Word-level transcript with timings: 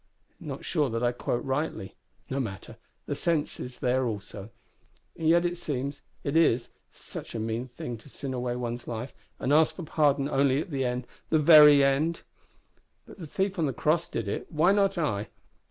Not 0.39 0.65
sure 0.65 0.89
that 0.89 1.03
I 1.03 1.11
quote 1.11 1.43
rightly. 1.43 1.93
No 2.27 2.39
matter, 2.39 2.77
the 3.05 3.13
sense 3.13 3.59
is 3.59 3.77
there 3.77 4.03
also. 4.07 4.49
And 5.15 5.29
yet 5.29 5.45
it 5.45 5.59
seems 5.59 6.01
it 6.23 6.35
is 6.35 6.71
such 6.89 7.35
a 7.35 7.39
mean 7.39 7.67
thing 7.67 7.97
to 7.99 8.09
sin 8.09 8.33
away 8.33 8.55
one's 8.55 8.87
life 8.87 9.13
and 9.37 9.53
ask 9.53 9.75
for 9.75 9.83
pardon 9.83 10.27
only 10.27 10.59
at 10.59 10.71
the 10.71 10.85
end 10.85 11.05
the 11.29 11.37
very 11.37 11.83
end! 11.83 12.21
But 13.05 13.19
the 13.19 13.27
thief 13.27 13.59
on 13.59 13.67
the 13.67 13.73
cross 13.73 14.09
did 14.09 14.27
it; 14.27 14.51
why 14.51 14.71
not 14.71 14.97
I? 14.97 15.29